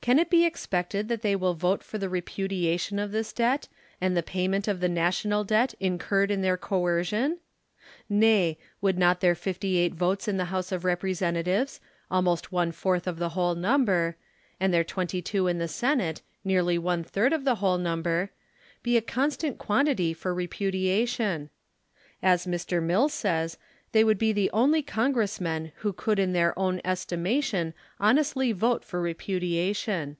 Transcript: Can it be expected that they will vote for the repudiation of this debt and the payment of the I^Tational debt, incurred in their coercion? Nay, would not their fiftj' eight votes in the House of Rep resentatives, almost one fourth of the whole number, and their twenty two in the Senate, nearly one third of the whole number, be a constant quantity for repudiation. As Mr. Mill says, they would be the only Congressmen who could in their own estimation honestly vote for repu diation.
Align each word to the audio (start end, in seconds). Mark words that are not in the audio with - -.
Can 0.00 0.18
it 0.18 0.28
be 0.28 0.44
expected 0.44 1.08
that 1.08 1.22
they 1.22 1.34
will 1.34 1.54
vote 1.54 1.82
for 1.82 1.96
the 1.96 2.10
repudiation 2.10 2.98
of 2.98 3.10
this 3.10 3.32
debt 3.32 3.68
and 4.02 4.14
the 4.14 4.22
payment 4.22 4.68
of 4.68 4.80
the 4.80 4.88
I^Tational 4.88 5.46
debt, 5.46 5.74
incurred 5.80 6.30
in 6.30 6.42
their 6.42 6.58
coercion? 6.58 7.38
Nay, 8.06 8.58
would 8.82 8.98
not 8.98 9.20
their 9.22 9.34
fiftj' 9.34 9.76
eight 9.78 9.94
votes 9.94 10.28
in 10.28 10.36
the 10.36 10.44
House 10.52 10.70
of 10.72 10.84
Rep 10.84 11.00
resentatives, 11.00 11.80
almost 12.10 12.52
one 12.52 12.70
fourth 12.70 13.06
of 13.06 13.18
the 13.18 13.30
whole 13.30 13.54
number, 13.54 14.18
and 14.60 14.74
their 14.74 14.84
twenty 14.84 15.22
two 15.22 15.46
in 15.46 15.56
the 15.56 15.68
Senate, 15.68 16.20
nearly 16.44 16.76
one 16.76 17.02
third 17.02 17.32
of 17.32 17.46
the 17.46 17.54
whole 17.54 17.78
number, 17.78 18.30
be 18.82 18.98
a 18.98 19.00
constant 19.00 19.56
quantity 19.56 20.12
for 20.12 20.34
repudiation. 20.34 21.48
As 22.22 22.46
Mr. 22.46 22.82
Mill 22.82 23.08
says, 23.08 23.56
they 23.92 24.02
would 24.02 24.18
be 24.18 24.32
the 24.32 24.50
only 24.50 24.82
Congressmen 24.82 25.70
who 25.76 25.92
could 25.92 26.18
in 26.18 26.32
their 26.32 26.58
own 26.58 26.80
estimation 26.84 27.72
honestly 28.00 28.50
vote 28.50 28.84
for 28.84 29.00
repu 29.00 29.40
diation. 29.40 30.16